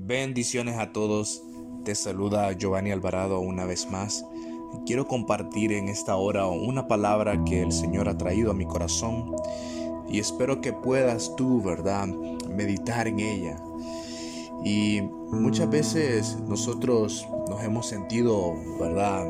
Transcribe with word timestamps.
Bendiciones 0.00 0.78
a 0.78 0.92
todos. 0.92 1.42
Te 1.84 1.96
saluda 1.96 2.52
Giovanni 2.52 2.92
Alvarado 2.92 3.40
una 3.40 3.64
vez 3.64 3.90
más. 3.90 4.24
Quiero 4.86 5.08
compartir 5.08 5.72
en 5.72 5.88
esta 5.88 6.14
hora 6.14 6.46
una 6.46 6.86
palabra 6.86 7.42
que 7.44 7.62
el 7.62 7.72
Señor 7.72 8.08
ha 8.08 8.16
traído 8.16 8.52
a 8.52 8.54
mi 8.54 8.64
corazón 8.64 9.34
y 10.08 10.20
espero 10.20 10.60
que 10.60 10.72
puedas 10.72 11.34
tú, 11.34 11.60
¿verdad?, 11.62 12.06
meditar 12.48 13.08
en 13.08 13.18
ella. 13.18 13.60
Y 14.64 15.02
muchas 15.02 15.68
veces 15.68 16.38
nosotros 16.46 17.26
nos 17.50 17.62
hemos 17.64 17.86
sentido, 17.86 18.54
¿verdad?, 18.78 19.26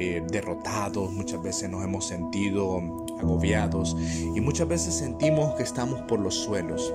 eh, 0.00 0.22
derrotados, 0.30 1.12
muchas 1.12 1.42
veces 1.42 1.68
nos 1.68 1.82
hemos 1.82 2.06
sentido 2.06 2.80
agobiados 3.18 3.96
y 4.34 4.40
muchas 4.40 4.68
veces 4.68 4.94
sentimos 4.94 5.54
que 5.56 5.64
estamos 5.64 6.00
por 6.02 6.20
los 6.20 6.36
suelos. 6.36 6.94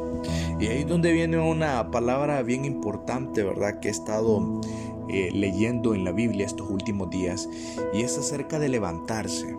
Y 0.58 0.68
ahí 0.68 0.80
es 0.80 0.88
donde 0.88 1.12
viene 1.12 1.38
una 1.38 1.92
palabra 1.92 2.42
bien 2.44 2.64
importante, 2.64 3.44
¿verdad? 3.44 3.82
Que 3.82 3.90
he 3.90 3.92
estado 3.92 4.62
eh, 5.10 5.32
leyendo 5.34 5.94
en 5.94 6.05
la 6.05 6.13
Biblia 6.13 6.46
estos 6.46 6.70
últimos 6.70 7.10
días 7.10 7.50
y 7.94 8.04
es 8.04 8.18
acerca 8.18 8.58
de 8.58 8.70
levantarse 8.70 9.54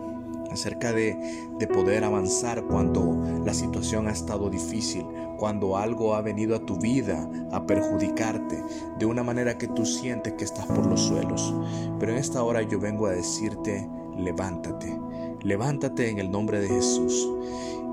acerca 0.51 0.93
de, 0.93 1.15
de, 1.59 1.67
poder 1.67 2.05
avanzar 2.05 2.63
cuando 2.63 3.14
la 3.45 3.53
situación 3.53 4.07
ha 4.07 4.11
estado 4.11 4.49
difícil, 4.49 5.05
cuando 5.37 5.77
algo 5.77 6.15
ha 6.15 6.21
venido 6.21 6.55
a 6.55 6.65
tu 6.65 6.77
vida 6.77 7.29
a 7.51 7.65
perjudicarte 7.65 8.61
de 8.97 9.05
una 9.05 9.23
manera 9.23 9.57
que 9.57 9.67
tú 9.67 9.85
sientes 9.85 10.33
que 10.33 10.45
estás 10.45 10.65
por 10.65 10.85
los 10.87 11.01
suelos. 11.01 11.53
Pero 11.99 12.13
en 12.13 12.17
esta 12.17 12.43
hora 12.43 12.61
yo 12.63 12.79
vengo 12.79 13.05
a 13.05 13.11
decirte, 13.11 13.87
levántate, 14.17 14.99
levántate 15.41 16.09
en 16.09 16.19
el 16.19 16.31
nombre 16.31 16.59
de 16.59 16.69
Jesús. 16.69 17.29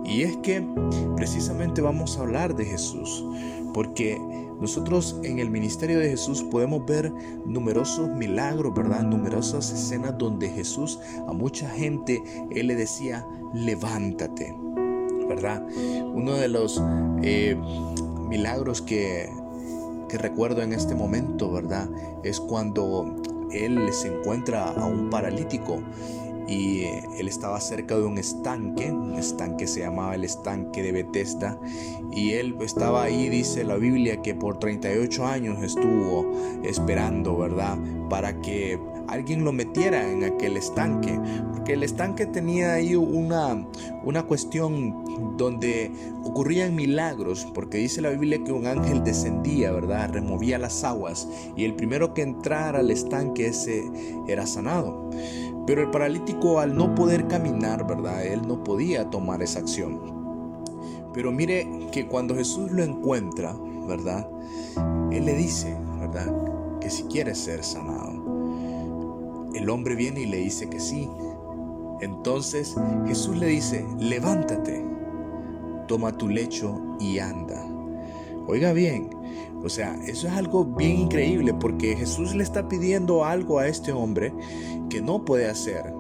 Y 0.05 0.23
es 0.23 0.37
que 0.39 0.67
precisamente 1.17 1.81
vamos 1.81 2.17
a 2.17 2.23
hablar 2.23 2.57
de 2.57 2.65
Jesús, 2.65 3.25
porque 3.75 4.21
nosotros 4.61 5.19
en 5.23 5.39
el 5.39 5.51
ministerio 5.51 5.99
de 5.99 6.11
Jesús 6.11 6.43
podemos 6.45 6.87
ver 6.87 7.13
numerosos 7.45 8.09
milagros, 8.11 8.73
¿verdad? 8.75 9.03
Numerosas 9.03 9.71
escenas 9.71 10.17
donde 10.19 10.49
Jesús 10.49 10.99
a 11.27 11.33
mucha 11.33 11.69
gente, 11.69 12.23
Él 12.51 12.69
le 12.69 12.75
decía, 12.75 13.27
levántate, 13.53 14.55
¿verdad? 15.35 15.63
Uno 16.13 16.35
de 16.35 16.49
los 16.49 16.83
eh, 17.23 17.57
milagros 18.29 18.83
que, 18.83 19.29
que 20.09 20.19
recuerdo 20.19 20.63
en 20.63 20.73
este 20.73 20.95
momento, 20.95 21.51
¿verdad? 21.51 21.89
Es 22.23 22.41
cuando 22.41 23.17
Él 23.53 23.93
se 23.93 24.09
encuentra 24.09 24.69
a 24.69 24.85
un 24.85 25.11
paralítico 25.11 25.81
y 26.49 26.85
él 27.19 27.29
estaba 27.29 27.61
cerca 27.61 27.97
de 27.97 28.05
un 28.05 28.19
estanque, 28.19 28.91
un 28.91 29.15
estanque 29.15 29.67
se 29.67 29.81
llamaba 29.81 30.15
el 30.15 30.25
estanque 30.25 30.83
de 30.83 30.93
Bethesda 30.93 31.59
y 32.13 32.33
él 32.33 32.57
estaba 32.61 33.05
ahí, 33.05 33.29
dice 33.29 33.65
la 33.65 33.77
Biblia, 33.77 34.21
que 34.23 34.35
por 34.35 34.59
38 34.59 35.27
años 35.27 35.63
estuvo 35.63 36.33
esperando, 36.63 37.37
¿verdad? 37.37 37.79
Para 38.09 38.41
que 38.41 38.79
alguien 39.09 39.45
lo 39.45 39.53
metiera 39.53 40.11
en 40.11 40.25
aquel 40.25 40.57
estanque, 40.57 41.19
porque 41.53 41.75
el 41.75 41.83
estanque 41.83 42.27
tenía 42.27 42.75
ahí 42.75 42.95
una, 42.95 43.67
una 44.05 44.23
cuestión 44.25 45.37
donde 45.37 45.91
ocurrían 46.25 46.75
milagros, 46.75 47.47
porque 47.55 47.79
dice 47.79 48.01
la 48.01 48.11
Biblia 48.11 48.43
que 48.45 48.53
un 48.53 48.67
ángel 48.67 49.05
descendía, 49.05 49.73
¿verdad? 49.73 50.11
Removía 50.13 50.59
las 50.59 50.85
aguas 50.85 51.29
y 51.57 51.65
el 51.65 51.75
primero 51.75 52.15
que 52.15 52.23
entrara 52.23 52.81
al 52.81 52.91
estanque 52.91 53.47
ese 53.47 53.85
era 54.29 54.47
sanado. 54.47 55.11
Pero 55.67 55.83
el 55.83 55.91
paralítico 55.91 56.59
al 56.59 56.75
no 56.75 56.95
poder 56.95 57.29
caminar, 57.29 57.87
¿verdad? 57.87 58.25
Él 58.25 58.47
no 58.47 58.65
podía 58.65 59.09
tomar 59.11 59.43
esa 59.43 59.61
acción. 59.61 60.01
Pero 61.13 61.31
mire 61.31 61.69
que 61.93 62.07
cuando 62.07 62.35
Jesús 62.35 62.73
lo 62.73 62.83
encuentra, 62.83 63.55
¿verdad? 63.87 64.29
Él 65.11 65.25
le 65.27 65.35
dice, 65.35 65.77
¿verdad? 66.01 66.79
Que 66.81 66.91
si 66.91 67.05
quiere 67.05 67.35
ser 67.35 67.63
sanado. 67.63 68.23
El 69.55 69.69
hombre 69.71 69.95
viene 69.95 70.23
y 70.23 70.27
le 70.27 70.39
dice 70.39 70.69
que 70.69 70.81
sí. 70.81 71.09
Entonces 72.01 72.75
Jesús 73.07 73.37
le 73.37 73.47
dice, 73.47 73.87
levántate, 73.99 74.85
toma 75.87 76.17
tu 76.17 76.29
lecho 76.29 76.97
y 76.99 77.19
anda. 77.19 77.72
Oiga 78.49 78.73
bien, 78.73 79.11
o 79.65 79.69
sea, 79.69 79.95
eso 80.07 80.27
es 80.27 80.33
algo 80.33 80.65
bien 80.65 81.03
increíble 81.03 81.55
porque 81.55 81.97
Jesús 81.97 82.35
le 82.35 82.43
está 82.43 82.69
pidiendo 82.69 83.25
algo 83.25 83.61
a 83.61 83.69
este 83.69 83.93
hombre 83.93 84.35
que 84.91 85.01
no 85.01 85.25
puede 85.25 85.49
hacer. 85.49 85.93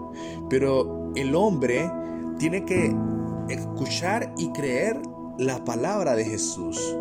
Pero 0.50 1.12
el 1.14 1.34
hombre 1.34 1.91
tiene 2.38 2.64
que 2.64 2.94
escuchar 3.48 4.34
y 4.36 4.50
creer 4.50 5.00
la 5.38 5.64
palabra 5.64 6.16
de 6.16 6.25
Jesús. 6.25 6.97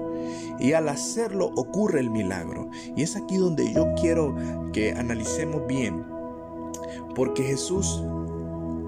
Y 0.59 0.73
al 0.73 0.89
hacerlo 0.89 1.51
ocurre 1.55 1.99
el 1.99 2.11
milagro. 2.11 2.69
Y 2.95 3.01
es 3.01 3.15
aquí 3.15 3.37
donde 3.37 3.73
yo 3.73 3.93
quiero 3.99 4.35
que 4.71 4.91
analicemos 4.91 5.65
bien. 5.67 6.05
Porque 7.15 7.43
Jesús 7.43 8.03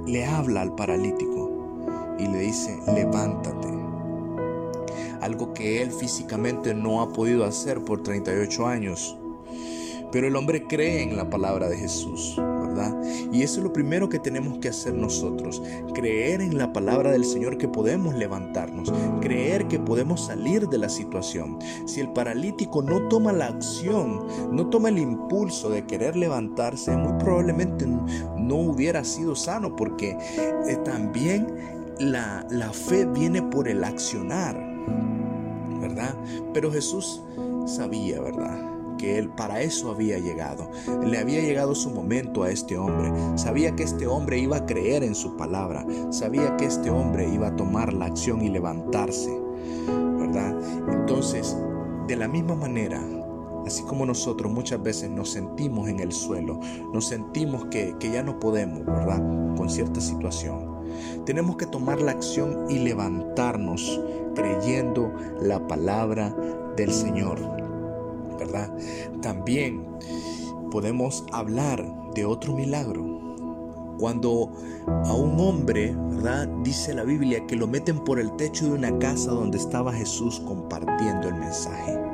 le 0.06 0.26
habla 0.26 0.62
al 0.62 0.76
paralítico 0.76 2.16
y 2.20 2.28
le 2.28 2.40
dice, 2.40 2.80
levántate 2.94 3.83
algo 5.24 5.54
que 5.54 5.82
él 5.82 5.92
físicamente 5.92 6.74
no 6.74 7.02
ha 7.02 7.14
podido 7.14 7.46
hacer 7.46 7.84
por 7.84 8.04
38 8.04 8.68
años. 8.68 9.18
Pero 10.12 10.28
el 10.28 10.36
hombre 10.36 10.68
cree 10.68 11.02
en 11.02 11.18
la 11.18 11.28
palabra 11.28 11.68
de 11.70 11.76
Jesús, 11.76 12.36
¿verdad? 12.38 12.96
Y 13.32 13.42
eso 13.42 13.58
es 13.58 13.64
lo 13.64 13.74
primero 13.74 14.10
que 14.10 14.20
tenemos 14.20 14.60
que 14.60 14.70
hacer 14.70 14.94
nosotros, 14.94 15.60
creer 15.96 16.40
en 16.40 16.60
la 16.60 16.72
palabra 16.72 17.12
del 17.12 17.26
Señor 17.26 17.58
que 17.58 17.68
podemos 17.68 18.14
levantarnos, 18.14 18.94
creer 19.22 19.68
que 19.68 19.80
podemos 19.80 20.28
salir 20.28 20.70
de 20.70 20.78
la 20.78 20.88
situación. 20.88 21.58
Si 21.88 22.00
el 22.00 22.14
paralítico 22.14 22.84
no 22.84 23.08
toma 23.08 23.34
la 23.34 23.48
acción, 23.48 24.28
no 24.52 24.70
toma 24.70 24.90
el 24.90 25.00
impulso 25.00 25.72
de 25.72 25.88
querer 25.88 26.16
levantarse, 26.16 26.96
muy 26.96 27.14
probablemente 27.18 27.88
no 27.88 28.56
hubiera 28.56 29.04
sido 29.04 29.36
sano 29.36 29.76
porque 29.76 30.16
eh, 30.68 30.78
también 30.86 31.48
la, 32.00 32.46
la 32.52 32.72
fe 32.72 33.08
viene 33.08 33.42
por 33.42 33.68
el 33.68 33.84
accionar. 33.84 34.73
¿Verdad? 35.80 36.16
Pero 36.54 36.72
Jesús 36.72 37.22
sabía, 37.66 38.22
¿verdad? 38.22 38.74
que 38.98 39.18
él 39.18 39.30
para 39.30 39.62
eso 39.62 39.92
había 39.92 40.18
llegado. 40.20 40.70
Le 41.04 41.18
había 41.18 41.42
llegado 41.42 41.76
su 41.76 41.90
momento 41.90 42.44
a 42.44 42.52
este 42.52 42.78
hombre. 42.78 43.12
Sabía 43.36 43.76
que 43.76 43.84
este 43.84 44.08
hombre 44.08 44.40
iba 44.40 44.58
a 44.58 44.66
creer 44.66 45.04
en 45.04 45.16
su 45.16 45.36
palabra. 45.36 45.86
Sabía 46.10 46.56
que 46.58 46.66
este 46.66 46.90
hombre 46.90 47.28
iba 47.28 47.48
a 47.48 47.56
tomar 47.56 47.94
la 47.94 48.06
acción 48.06 48.42
y 48.42 48.50
levantarse. 48.50 49.38
¿Verdad? 50.18 50.58
Entonces, 50.90 51.58
de 52.08 52.16
la 52.16 52.28
misma 52.28 52.56
manera, 52.56 53.02
así 53.66 53.84
como 53.84 54.06
nosotros 54.06 54.52
muchas 54.52 54.82
veces 54.82 55.10
nos 55.10 55.32
sentimos 55.32 55.90
en 55.90 56.00
el 56.00 56.12
suelo, 56.12 56.60
nos 56.94 57.06
sentimos 57.08 57.66
que, 57.66 57.96
que 58.00 58.12
ya 58.12 58.24
no 58.24 58.40
podemos, 58.40 58.86
¿verdad? 58.86 59.22
Con 59.58 59.70
cierta 59.70 60.02
situación. 60.02 60.73
Tenemos 61.26 61.58
que 61.58 61.66
tomar 61.66 62.02
la 62.02 62.12
acción 62.12 62.66
y 62.70 62.80
levantarnos 62.80 64.00
creyendo 64.36 65.14
la 65.42 65.66
palabra 65.68 66.36
del 66.76 66.92
Señor. 66.92 67.40
¿Verdad? 68.38 68.76
También 69.22 69.86
podemos 70.72 71.24
hablar 71.32 71.86
de 72.16 72.26
otro 72.26 72.54
milagro. 72.54 73.14
Cuando 74.00 74.52
a 74.88 75.14
un 75.14 75.40
hombre, 75.40 75.96
¿verdad? 76.10 76.48
Dice 76.64 76.94
la 76.94 77.04
Biblia 77.04 77.46
que 77.48 77.56
lo 77.56 77.68
meten 77.68 78.04
por 78.04 78.20
el 78.20 78.36
techo 78.36 78.66
de 78.66 78.72
una 78.72 78.98
casa 79.00 79.32
donde 79.32 79.58
estaba 79.58 79.94
Jesús 79.94 80.42
compartiendo 80.46 81.28
el 81.28 81.36
mensaje. 81.36 82.13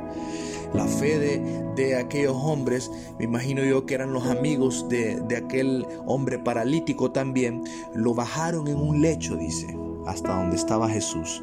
La 0.74 0.86
fe 0.86 1.18
de, 1.18 1.96
aquellos 1.96 2.36
hombres, 2.36 2.90
me 3.18 3.24
imagino 3.24 3.64
yo 3.64 3.86
que 3.86 3.94
eran 3.94 4.12
los 4.12 4.26
amigos 4.26 4.86
de, 4.90 5.18
de 5.22 5.36
aquel 5.38 5.86
hombre 6.06 6.38
paralítico 6.38 7.10
también, 7.10 7.64
lo 7.94 8.12
bajaron 8.12 8.68
en 8.68 8.76
un 8.76 9.00
lecho, 9.00 9.36
dice 9.36 9.74
hasta 10.06 10.34
donde 10.34 10.56
estaba 10.56 10.88
Jesús. 10.88 11.42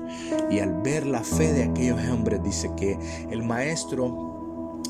Y 0.50 0.60
al 0.60 0.82
ver 0.82 1.06
la 1.06 1.24
fe 1.24 1.54
de 1.54 1.64
aquellos 1.64 2.00
hombres, 2.10 2.44
dice 2.44 2.72
que 2.76 2.98
el 3.30 3.44
maestro 3.44 4.82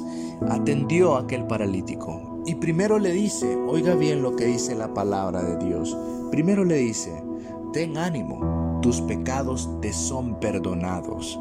atendió 0.50 1.16
a 1.16 1.22
aquel 1.22 1.46
paralítico. 1.46 2.42
Y 2.46 2.56
primero 2.56 3.00
le 3.00 3.12
dice, 3.12 3.56
oiga 3.68 3.96
bien 3.96 4.22
lo 4.22 4.36
que 4.36 4.46
dice 4.46 4.76
la 4.76 4.94
palabra 4.94 5.44
de 5.44 5.66
Dios. 5.66 5.98
Primero 6.32 6.64
le 6.64 6.76
dice, 6.78 7.24
ten 7.74 7.98
ánimo, 7.98 8.67
tus 8.82 9.02
pecados 9.02 9.70
te 9.82 9.94
son 9.94 10.40
perdonados. 10.40 11.40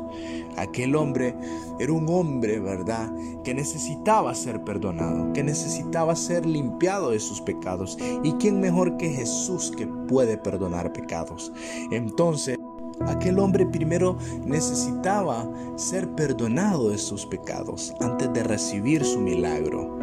Aquel 0.57 0.97
hombre 0.97 1.37
era 1.79 1.93
un 1.93 2.09
hombre, 2.09 2.59
¿verdad?, 2.61 3.13
que 3.45 3.55
necesitaba 3.55 4.35
ser 4.35 4.65
perdonado, 4.65 5.33
que 5.33 5.43
necesitaba 5.43 6.17
ser 6.17 6.47
limpiado 6.47 7.11
de 7.11 7.21
sus 7.21 7.41
pecados. 7.41 7.99
¿Y 8.23 8.33
quién 8.35 8.61
mejor 8.61 8.97
que 8.97 9.11
Jesús 9.11 9.73
que 9.77 9.87
puede 9.87 10.39
perdonar 10.39 10.93
pecados? 10.93 11.53
Entonces, 11.91 12.59
Aquel 13.07 13.39
hombre 13.39 13.67
primero 13.67 14.17
necesitaba 14.47 15.47
ser 15.77 16.09
perdonado 16.15 16.89
de 16.89 16.97
sus 16.97 17.27
pecados 17.27 17.95
antes 18.01 18.33
de 18.33 18.43
recibir 18.43 19.05
su 19.05 19.21
milagro 19.21 19.99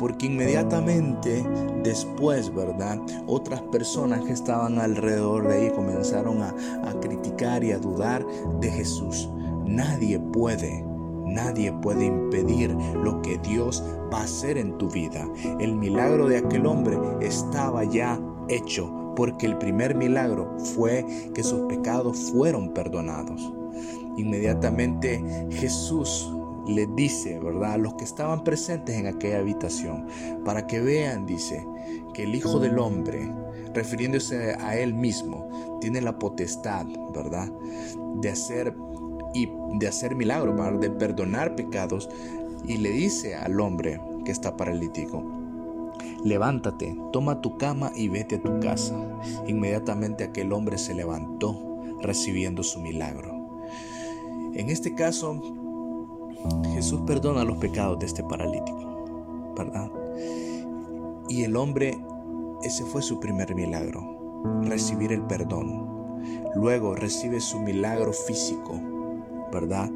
porque 0.00 0.26
inmediatamente 0.26 1.44
después, 1.82 2.52
¿verdad? 2.54 2.98
Otras 3.26 3.60
personas 3.60 4.22
que 4.22 4.32
estaban 4.32 4.78
alrededor 4.78 5.46
de 5.46 5.54
ahí 5.54 5.70
comenzaron 5.70 6.40
a, 6.42 6.54
criticar 7.02 7.62
y 7.62 7.72
a 7.72 7.78
dudar 7.78 8.26
de 8.60 8.70
Jesús. 8.70 9.28
Nadie 9.66 10.18
puede, 10.18 10.84
Nadie 11.26 11.72
puede 11.72 12.06
impedir 12.06 12.74
lo 13.04 13.22
que 13.22 13.38
Dios 13.38 13.84
va 14.12 14.20
a 14.20 14.24
hacer 14.24 14.58
en 14.58 14.76
tu 14.78 14.88
vida. 14.88 15.28
El 15.60 15.76
milagro 15.76 16.26
de 16.26 16.38
aquel 16.38 16.66
hombre 16.66 16.98
estaba 17.20 17.84
ya 17.84 18.18
hecho 18.48 19.12
porque 19.14 19.46
el 19.46 19.56
primer 19.58 19.94
milagro 19.94 20.56
fue 20.74 21.06
que 21.32 21.44
sus 21.44 21.60
pecados 21.68 22.18
fueron 22.32 22.74
perdonados. 22.74 23.52
Inmediatamente 24.16 25.22
Jesús 25.50 26.32
le 26.66 26.86
dice, 26.86 27.38
¿verdad? 27.38 27.72
A 27.72 27.78
los 27.78 27.94
que 27.94 28.04
estaban 28.04 28.44
presentes 28.44 28.96
en 28.96 29.06
aquella 29.06 29.38
habitación, 29.38 30.06
para 30.44 30.66
que 30.66 30.80
vean, 30.80 31.26
dice, 31.26 31.66
que 32.14 32.24
el 32.24 32.34
Hijo 32.34 32.58
del 32.58 32.78
Hombre, 32.78 33.32
refiriéndose 33.74 34.54
a 34.54 34.76
Él 34.76 34.94
mismo, 34.94 35.78
tiene 35.80 36.00
la 36.00 36.18
potestad, 36.18 36.86
¿verdad? 37.14 37.50
De 38.16 38.30
hacer 38.30 38.74
y 39.34 39.48
de 39.78 39.88
hacer 39.88 40.14
milagros, 40.14 40.80
de 40.80 40.90
perdonar 40.90 41.54
pecados. 41.54 42.08
Y 42.64 42.76
le 42.76 42.90
dice 42.90 43.34
al 43.34 43.58
hombre 43.60 44.00
que 44.24 44.32
está 44.32 44.56
paralítico, 44.56 45.22
levántate, 46.24 46.96
toma 47.12 47.40
tu 47.40 47.56
cama 47.56 47.92
y 47.94 48.08
vete 48.08 48.36
a 48.36 48.42
tu 48.42 48.60
casa. 48.60 48.94
Inmediatamente 49.46 50.24
aquel 50.24 50.52
hombre 50.52 50.78
se 50.78 50.94
levantó 50.94 51.58
recibiendo 52.02 52.62
su 52.62 52.80
milagro. 52.80 53.40
En 54.54 54.68
este 54.68 54.94
caso, 54.94 55.40
Jesús 56.72 57.02
perdona 57.06 57.44
los 57.44 57.58
pecados 57.58 57.98
de 57.98 58.06
este 58.06 58.22
paralítico, 58.22 59.54
¿verdad? 59.56 59.90
Y 61.28 61.44
el 61.44 61.56
hombre, 61.56 61.98
ese 62.62 62.84
fue 62.84 63.02
su 63.02 63.20
primer 63.20 63.54
milagro, 63.54 64.62
recibir 64.62 65.12
el 65.12 65.22
perdón. 65.22 65.88
Luego 66.54 66.94
recibe 66.94 67.40
su 67.40 67.60
milagro 67.60 68.12
físico, 68.12 68.80
¿verdad? 69.52 69.90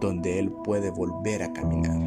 Donde 0.00 0.38
él 0.38 0.50
puede 0.50 0.90
volver 0.90 1.42
a 1.42 1.52
caminar. 1.52 1.98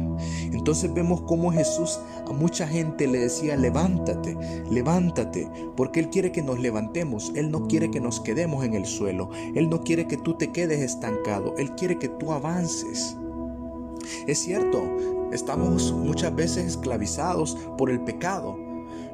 Entonces 0.52 0.92
vemos 0.92 1.22
cómo 1.22 1.52
Jesús 1.52 2.00
a 2.26 2.32
mucha 2.32 2.66
gente 2.66 3.06
le 3.06 3.18
decía, 3.18 3.56
levántate, 3.56 4.36
levántate, 4.70 5.48
porque 5.76 6.00
Él 6.00 6.10
quiere 6.10 6.32
que 6.32 6.42
nos 6.42 6.58
levantemos, 6.58 7.32
Él 7.34 7.50
no 7.50 7.66
quiere 7.66 7.90
que 7.90 8.00
nos 8.00 8.20
quedemos 8.20 8.64
en 8.64 8.74
el 8.74 8.86
suelo, 8.86 9.30
Él 9.54 9.68
no 9.68 9.82
quiere 9.82 10.06
que 10.06 10.16
tú 10.16 10.34
te 10.34 10.52
quedes 10.52 10.80
estancado, 10.80 11.54
Él 11.58 11.74
quiere 11.74 11.98
que 11.98 12.08
tú 12.08 12.32
avances. 12.32 13.16
Es 14.26 14.38
cierto, 14.38 14.82
estamos 15.32 15.92
muchas 15.92 16.34
veces 16.34 16.66
esclavizados 16.66 17.56
por 17.78 17.90
el 17.90 18.00
pecado, 18.00 18.56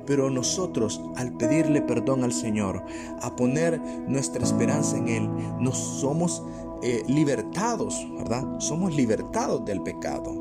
pero 0.06 0.30
nosotros 0.30 1.00
al 1.16 1.32
pedirle 1.36 1.82
perdón 1.82 2.24
al 2.24 2.32
Señor, 2.32 2.82
a 3.20 3.36
poner 3.36 3.80
nuestra 4.08 4.42
esperanza 4.42 4.96
en 4.96 5.08
Él, 5.08 5.30
nos 5.60 5.76
somos 5.76 6.42
eh, 6.82 7.02
libertados, 7.08 8.06
¿verdad? 8.16 8.58
Somos 8.58 8.94
libertados 8.94 9.64
del 9.64 9.82
pecado. 9.82 10.40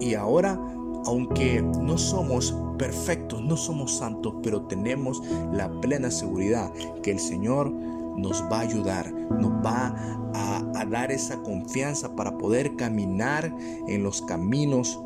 Y 0.00 0.14
ahora, 0.14 0.60
aunque 1.04 1.60
no 1.60 1.98
somos 1.98 2.54
perfectos, 2.78 3.42
no 3.42 3.56
somos 3.56 3.96
santos, 3.96 4.34
pero 4.42 4.62
tenemos 4.62 5.22
la 5.52 5.68
plena 5.80 6.10
seguridad 6.10 6.72
que 7.02 7.10
el 7.10 7.18
Señor 7.18 7.72
nos 8.16 8.42
va 8.50 8.58
a 8.58 8.60
ayudar, 8.60 9.12
nos 9.12 9.52
va 9.64 9.94
a, 10.34 10.84
dar 10.88 11.10
esa 11.10 11.42
confianza 11.42 12.14
para 12.14 12.38
poder 12.38 12.76
caminar 12.76 13.52
en 13.88 14.04
los 14.04 14.22
caminos 14.22 15.00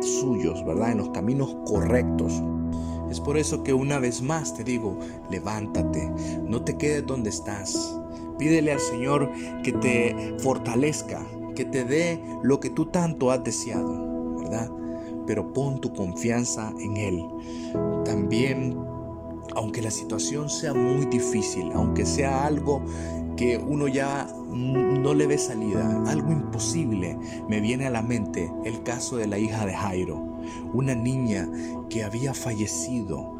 suyos, 0.00 0.64
¿verdad? 0.66 0.90
En 0.90 0.98
los 0.98 1.10
caminos 1.10 1.56
correctos. 1.66 2.42
Es 3.08 3.20
por 3.20 3.36
eso 3.36 3.62
que 3.62 3.72
una 3.72 4.00
vez 4.00 4.22
más 4.22 4.54
te 4.54 4.64
digo, 4.64 4.98
levántate, 5.30 6.10
no 6.42 6.62
te 6.62 6.76
quedes 6.76 7.06
donde 7.06 7.30
estás. 7.30 7.96
Pídele 8.38 8.72
al 8.72 8.80
Señor 8.80 9.30
que 9.62 9.72
te 9.72 10.34
fortalezca, 10.38 11.24
que 11.54 11.64
te 11.64 11.84
dé 11.84 12.20
lo 12.42 12.58
que 12.58 12.70
tú 12.70 12.86
tanto 12.86 13.30
has 13.30 13.44
deseado, 13.44 14.36
¿verdad? 14.38 14.68
Pero 15.28 15.52
pon 15.52 15.80
tu 15.80 15.92
confianza 15.92 16.72
en 16.80 16.96
Él. 16.96 17.24
También 18.04 18.76
aunque 19.60 19.82
la 19.82 19.90
situación 19.90 20.48
sea 20.48 20.72
muy 20.72 21.04
difícil, 21.04 21.70
aunque 21.74 22.06
sea 22.06 22.46
algo 22.46 22.80
que 23.36 23.58
uno 23.58 23.88
ya 23.88 24.26
no 24.48 25.12
le 25.12 25.26
ve 25.26 25.36
salida, 25.36 26.02
algo 26.06 26.32
imposible, 26.32 27.18
me 27.46 27.60
viene 27.60 27.86
a 27.86 27.90
la 27.90 28.00
mente 28.00 28.50
el 28.64 28.82
caso 28.82 29.18
de 29.18 29.26
la 29.26 29.38
hija 29.38 29.66
de 29.66 29.74
Jairo, 29.74 30.16
una 30.72 30.94
niña 30.94 31.46
que 31.90 32.02
había 32.02 32.32
fallecido 32.32 33.36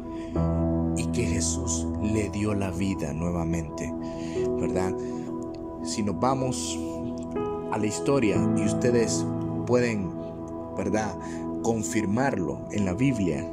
y 0.95 1.07
que 1.07 1.25
Jesús 1.25 1.87
le 2.03 2.29
dio 2.29 2.53
la 2.53 2.69
vida 2.69 3.13
nuevamente, 3.13 3.91
¿verdad? 4.59 4.95
Si 5.81 6.03
nos 6.03 6.19
vamos 6.19 6.77
a 7.71 7.79
la 7.79 7.87
historia 7.87 8.37
y 8.57 8.61
ustedes 8.61 9.25
pueden, 9.65 10.11
¿verdad? 10.77 11.17
Confirmarlo 11.63 12.67
en 12.69 12.85
la 12.85 12.93
Biblia, 12.93 13.43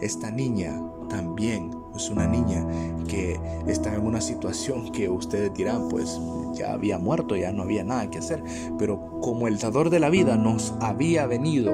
esta 0.00 0.32
niña 0.32 0.82
también 1.08 1.81
es 1.94 2.10
una 2.10 2.26
niña 2.26 2.66
que 3.08 3.38
está 3.66 3.94
en 3.94 4.06
una 4.06 4.20
situación 4.20 4.90
que 4.92 5.08
ustedes 5.08 5.52
dirán, 5.54 5.88
pues 5.88 6.20
ya 6.54 6.72
había 6.72 6.98
muerto, 6.98 7.36
ya 7.36 7.52
no 7.52 7.62
había 7.62 7.84
nada 7.84 8.10
que 8.10 8.18
hacer. 8.18 8.42
Pero 8.78 9.20
como 9.20 9.48
el 9.48 9.58
dador 9.58 9.90
de 9.90 10.00
la 10.00 10.10
vida 10.10 10.36
nos 10.36 10.74
había 10.80 11.26
venido 11.26 11.72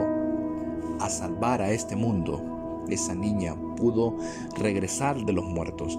a 1.00 1.08
salvar 1.08 1.62
a 1.62 1.70
este 1.70 1.96
mundo, 1.96 2.84
esa 2.88 3.14
niña 3.14 3.54
pudo 3.76 4.16
regresar 4.56 5.24
de 5.24 5.32
los 5.32 5.44
muertos. 5.44 5.98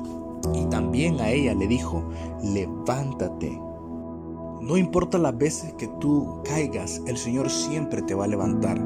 Y 0.53 0.65
también 0.65 1.19
a 1.19 1.29
ella 1.29 1.53
le 1.53 1.67
dijo, 1.67 2.03
levántate 2.43 3.59
no 4.61 4.77
importa 4.77 5.17
las 5.17 5.37
veces 5.37 5.73
que 5.73 5.87
tú 5.99 6.41
caigas, 6.43 7.01
el 7.07 7.17
Señor 7.17 7.49
siempre 7.49 8.01
te 8.01 8.13
va 8.13 8.25
a 8.25 8.27
levantar. 8.27 8.79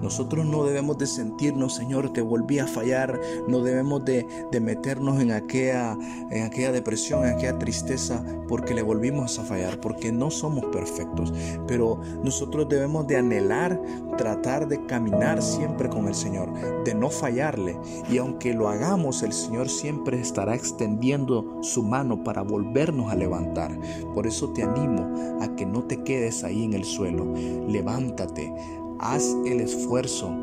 Nosotros 0.00 0.46
no 0.46 0.64
debemos 0.64 0.96
de 0.98 1.06
sentirnos, 1.06 1.74
Señor, 1.74 2.12
te 2.12 2.22
volví 2.22 2.58
a 2.58 2.66
fallar. 2.66 3.20
No 3.46 3.62
debemos 3.62 4.04
de, 4.04 4.26
meternos 4.60 5.20
en 5.20 5.32
aquella, 5.32 5.96
en 6.30 6.44
aquella 6.44 6.72
depresión, 6.72 7.24
en 7.24 7.34
aquella 7.34 7.58
tristeza, 7.58 8.24
porque 8.48 8.74
le 8.74 8.82
volvimos 8.82 9.38
a 9.38 9.44
fallar, 9.44 9.80
porque 9.80 10.12
no 10.12 10.30
somos 10.30 10.64
perfectos. 10.66 11.32
Pero 11.66 12.00
nosotros 12.22 12.68
debemos 12.68 13.06
de 13.06 13.16
anhelar, 13.16 13.80
tratar 14.16 14.68
de 14.68 14.84
caminar 14.86 15.42
siempre 15.42 15.88
con 15.88 16.06
el 16.08 16.14
Señor, 16.14 16.52
de 16.84 16.94
no 16.94 17.10
fallarle. 17.10 17.78
Y 18.10 18.18
aunque 18.18 18.54
lo 18.54 18.68
hagamos, 18.68 19.22
el 19.22 19.32
Señor 19.32 19.68
siempre 19.68 20.20
estará 20.20 20.54
extendiendo 20.54 21.58
su 21.62 21.82
mano 21.82 22.22
para 22.22 22.42
volvernos 22.42 23.10
a 23.10 23.16
levantar. 23.16 23.76
Por 24.14 24.26
eso 24.26 24.50
te 24.50 24.62
animo 24.62 25.17
a 25.40 25.54
que 25.56 25.66
no 25.66 25.84
te 25.84 26.02
quedes 26.02 26.44
ahí 26.44 26.64
en 26.64 26.74
el 26.74 26.84
suelo. 26.84 27.26
Levántate, 27.68 28.52
haz 28.98 29.36
el 29.46 29.60
esfuerzo. 29.60 30.34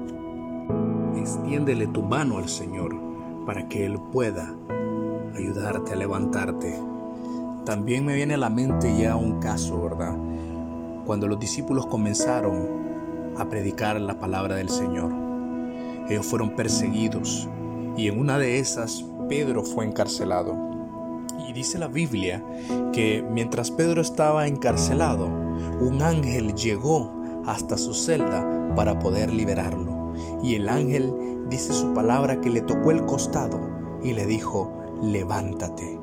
Extiéndele 1.17 1.88
tu 1.88 2.03
mano 2.03 2.38
al 2.38 2.50
Señor 2.50 2.96
para 3.46 3.67
que 3.67 3.86
Él 3.86 4.00
pueda 4.12 4.55
ayudarte 5.36 5.94
a 5.94 5.96
levantarte. 5.96 6.79
También 7.65 8.05
me 8.05 8.15
viene 8.15 8.36
a 8.36 8.38
la 8.38 8.50
mente 8.50 8.96
ya 8.98 9.15
un 9.15 9.39
caso, 9.39 9.82
¿verdad? 9.82 10.15
Cuando 11.05 11.27
los 11.27 11.39
discípulos 11.39 11.88
comenzaron 11.88 13.34
a 13.38 13.50
predicar 13.50 14.00
la 14.00 14.20
palabra 14.20 14.55
del 14.55 14.70
Señor. 14.70 15.12
Ellos 16.10 16.25
fueron 16.25 16.55
perseguidos 16.55 17.50
y 17.98 18.08
en 18.08 18.20
una 18.20 18.38
de 18.38 18.60
esas 18.60 19.03
Pedro 19.27 19.63
fue 19.63 19.86
encarcelado. 19.86 20.75
Y 21.48 21.54
dice 21.54 21.77
la 21.77 21.88
Biblia 21.88 22.44
que 22.94 23.24
mientras 23.30 23.72
Pedro 23.72 24.01
estaba 24.01 24.48
encarcelado, 24.48 25.27
un 25.27 26.01
ángel 26.01 26.54
llegó 26.56 27.12
hasta 27.46 27.77
su 27.77 27.94
celda 27.94 28.74
para 28.75 29.00
poder 29.00 29.32
liberarlo. 29.32 30.13
Y 30.44 30.56
el 30.56 30.70
ángel 30.70 31.13
dice 31.50 31.74
su 31.74 31.94
palabra 31.94 32.42
que 32.42 32.50
le 32.50 32.62
tocó 32.62 32.92
el 32.92 33.06
costado 33.06 33.60
y 34.04 34.13
le 34.13 34.25
dijo, 34.25 34.72
levántate 35.01 36.00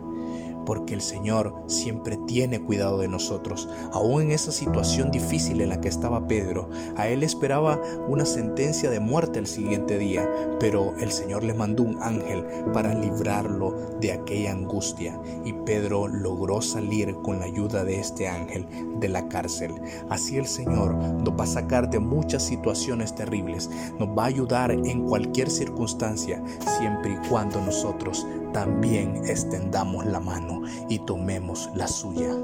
porque 0.65 0.95
el 0.95 1.01
Señor 1.01 1.55
siempre 1.67 2.19
tiene 2.27 2.61
cuidado 2.61 2.99
de 2.99 3.09
nosotros. 3.09 3.69
Aún 3.93 4.23
en 4.23 4.33
esa 4.33 4.53
situación 4.53 5.11
difícil 5.11 5.61
en 5.61 5.69
la 5.69 5.81
que 5.81 5.89
estaba 5.89 6.27
Pedro, 6.27 6.69
a 6.97 7.09
él 7.09 7.23
esperaba 7.23 7.81
una 8.09 8.25
sentencia 8.25 8.91
de 8.91 9.01
muerte 9.01 9.39
el 9.39 9.47
siguiente 9.47 9.99
día, 9.99 10.29
pero 10.61 10.95
el 10.99 11.11
Señor 11.11 11.45
le 11.45 11.55
mandó 11.55 11.83
un 11.83 12.03
ángel 12.03 12.45
para 12.73 12.95
librarlo 12.95 13.75
de 14.01 14.13
aquella 14.13 14.53
angustia 14.53 15.21
y 15.45 15.53
Pedro 15.53 16.09
logró 16.09 16.61
salir 16.61 17.15
con 17.23 17.39
la 17.39 17.47
ayuda 17.47 17.85
de 17.85 17.99
este 17.99 18.29
ángel 18.29 18.67
de 19.01 19.09
la 19.09 19.29
cárcel. 19.29 19.73
Así 20.09 20.37
el 20.37 20.47
Señor 20.47 20.95
nos 20.95 21.39
va 21.39 21.45
a 21.45 21.47
sacar 21.47 21.91
de 21.91 21.99
muchas 21.99 22.43
situaciones 22.43 23.15
terribles, 23.15 23.71
nos 23.99 24.09
va 24.09 24.25
a 24.25 24.27
ayudar 24.27 24.71
en 24.71 25.07
cualquier 25.07 25.51
circunstancia, 25.51 26.43
siempre 26.79 27.13
y 27.13 27.29
cuando 27.29 27.61
nosotros 27.61 28.27
también 28.53 29.23
extendamos 29.27 30.07
la 30.07 30.21
mano 30.21 30.63
y 30.89 30.99
tomemos 31.01 31.71
la 31.75 31.89
suya. 31.89 32.35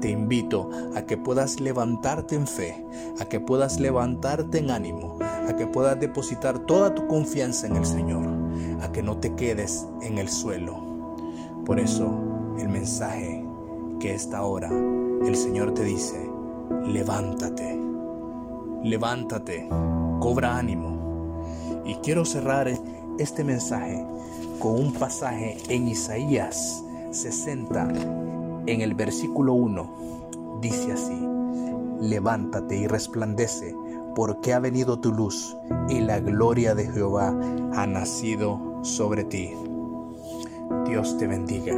Te 0.00 0.10
invito 0.10 0.70
a 0.94 1.02
que 1.02 1.16
puedas 1.16 1.60
levantarte 1.60 2.34
en 2.34 2.46
fe, 2.46 2.86
a 3.20 3.24
que 3.24 3.40
puedas 3.40 3.80
levantarte 3.80 4.58
en 4.58 4.70
ánimo, 4.70 5.18
a 5.20 5.54
que 5.56 5.66
puedas 5.66 5.98
depositar 5.98 6.58
toda 6.60 6.94
tu 6.94 7.06
confianza 7.06 7.66
en 7.66 7.76
el 7.76 7.86
Señor, 7.86 8.26
a 8.82 8.92
que 8.92 9.02
no 9.02 9.18
te 9.18 9.34
quedes 9.34 9.86
en 10.02 10.18
el 10.18 10.28
suelo. 10.28 10.76
Por 11.64 11.80
eso 11.80 12.12
el 12.58 12.68
mensaje 12.68 13.44
que 13.98 14.14
esta 14.14 14.42
hora 14.42 14.70
el 14.70 15.34
Señor 15.34 15.72
te 15.74 15.84
dice, 15.84 16.30
levántate, 16.86 17.78
levántate, 18.84 19.68
cobra 20.20 20.56
ánimo. 20.56 21.42
Y 21.84 21.94
quiero 21.96 22.24
cerrar 22.24 22.68
este 23.18 23.44
mensaje 23.44 24.04
con 24.58 24.78
un 24.78 24.92
pasaje 24.92 25.56
en 25.68 25.88
Isaías 25.88 26.84
60, 27.10 27.88
en 28.66 28.80
el 28.80 28.94
versículo 28.94 29.54
1. 29.54 30.58
Dice 30.60 30.92
así, 30.92 31.18
levántate 32.00 32.76
y 32.76 32.86
resplandece, 32.86 33.74
porque 34.14 34.52
ha 34.52 34.58
venido 34.58 34.98
tu 34.98 35.12
luz 35.12 35.56
y 35.88 36.00
la 36.00 36.20
gloria 36.20 36.74
de 36.74 36.90
Jehová 36.90 37.34
ha 37.74 37.86
nacido 37.86 38.80
sobre 38.82 39.24
ti. 39.24 39.50
Dios 40.86 41.16
te 41.18 41.26
bendiga. 41.26 41.74